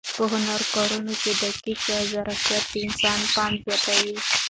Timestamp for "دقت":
1.41-1.81